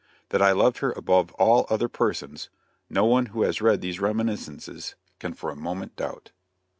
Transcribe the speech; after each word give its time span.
That 0.29 0.41
I 0.41 0.51
loved 0.51 0.79
her 0.79 0.91
above 0.93 1.31
all 1.33 1.67
other 1.69 1.87
persons, 1.87 2.49
no 2.89 3.05
one 3.05 3.27
who 3.27 3.43
has 3.43 3.61
read 3.61 3.81
these 3.81 3.99
reminiscences 3.99 4.95
can 5.19 5.35
for 5.35 5.51
a 5.51 5.55
moment 5.55 5.95
doubt. 5.95 6.31